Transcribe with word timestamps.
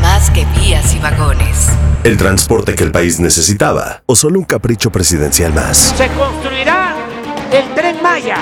más 0.00 0.30
que 0.30 0.44
vías 0.58 0.94
y 0.94 0.98
vagones. 0.98 1.68
El 2.04 2.16
transporte 2.16 2.74
que 2.74 2.84
el 2.84 2.92
país 2.92 3.18
necesitaba 3.18 4.02
o 4.06 4.14
solo 4.14 4.38
un 4.38 4.44
capricho 4.44 4.90
presidencial 4.90 5.52
más. 5.52 5.94
Se 5.96 6.08
construirá 6.08 6.94
el 7.52 7.74
tren 7.74 8.02
Maya 8.02 8.38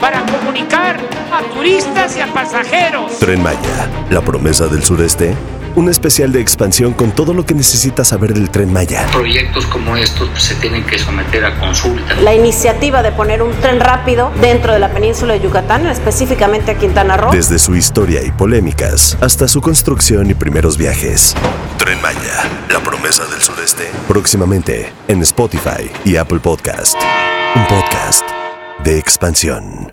para 0.00 0.24
comunicar 0.26 0.98
a 1.32 1.54
turistas 1.54 2.16
y 2.16 2.20
a 2.20 2.32
pasajeros. 2.32 3.18
Tren 3.18 3.42
Maya, 3.42 3.88
la 4.10 4.20
promesa 4.20 4.66
del 4.66 4.82
sureste. 4.82 5.34
Un 5.76 5.88
especial 5.88 6.30
de 6.30 6.40
expansión 6.40 6.92
con 6.92 7.10
todo 7.10 7.34
lo 7.34 7.44
que 7.44 7.52
necesitas 7.52 8.08
saber 8.08 8.32
del 8.32 8.48
tren 8.50 8.72
Maya. 8.72 9.06
Proyectos 9.12 9.66
como 9.66 9.96
estos 9.96 10.28
pues, 10.28 10.44
se 10.44 10.54
tienen 10.56 10.84
que 10.84 10.98
someter 10.98 11.44
a 11.44 11.58
consulta. 11.58 12.14
La 12.20 12.32
iniciativa 12.32 13.02
de 13.02 13.10
poner 13.10 13.42
un 13.42 13.52
tren 13.60 13.80
rápido 13.80 14.30
dentro 14.40 14.72
de 14.72 14.78
la 14.78 14.92
península 14.92 15.34
de 15.34 15.40
Yucatán, 15.40 15.86
específicamente 15.86 16.70
a 16.70 16.78
Quintana 16.78 17.16
Roo. 17.16 17.32
Desde 17.32 17.58
su 17.58 17.74
historia 17.74 18.22
y 18.22 18.30
polémicas 18.30 19.18
hasta 19.20 19.48
su 19.48 19.60
construcción 19.60 20.30
y 20.30 20.34
primeros 20.34 20.78
viajes. 20.78 21.34
Tren 21.78 22.00
Maya, 22.00 22.48
la 22.72 22.80
promesa 22.80 23.24
del 23.26 23.40
sureste. 23.40 23.90
Próximamente 24.06 24.92
en 25.08 25.22
Spotify 25.22 25.90
y 26.04 26.16
Apple 26.16 26.38
Podcast. 26.38 26.96
Un 27.56 27.66
podcast 27.66 28.24
de 28.84 28.98
expansión. 28.98 29.92